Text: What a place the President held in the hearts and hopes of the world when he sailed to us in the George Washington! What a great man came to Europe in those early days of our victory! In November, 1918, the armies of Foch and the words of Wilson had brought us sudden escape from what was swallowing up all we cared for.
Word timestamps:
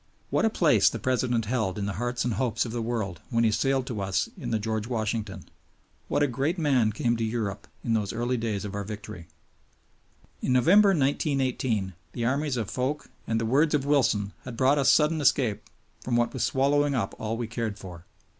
What 0.31 0.45
a 0.45 0.49
place 0.49 0.89
the 0.89 0.97
President 0.97 1.45
held 1.45 1.77
in 1.77 1.85
the 1.85 1.93
hearts 2.01 2.25
and 2.25 2.33
hopes 2.33 2.65
of 2.65 2.71
the 2.71 2.81
world 2.81 3.21
when 3.29 3.43
he 3.43 3.51
sailed 3.51 3.85
to 3.85 4.01
us 4.01 4.27
in 4.35 4.49
the 4.49 4.57
George 4.57 4.87
Washington! 4.87 5.45
What 6.07 6.23
a 6.23 6.27
great 6.27 6.57
man 6.57 6.91
came 6.91 7.15
to 7.17 7.23
Europe 7.23 7.67
in 7.83 7.93
those 7.93 8.11
early 8.11 8.35
days 8.35 8.65
of 8.65 8.73
our 8.73 8.83
victory! 8.83 9.27
In 10.41 10.53
November, 10.53 10.89
1918, 10.89 11.93
the 12.13 12.25
armies 12.25 12.57
of 12.57 12.71
Foch 12.71 13.11
and 13.27 13.39
the 13.39 13.45
words 13.45 13.75
of 13.75 13.85
Wilson 13.85 14.33
had 14.43 14.57
brought 14.57 14.79
us 14.79 14.89
sudden 14.89 15.21
escape 15.21 15.65
from 16.03 16.15
what 16.15 16.33
was 16.33 16.43
swallowing 16.43 16.95
up 16.95 17.13
all 17.19 17.37
we 17.37 17.45
cared 17.45 17.77
for. 17.77 18.07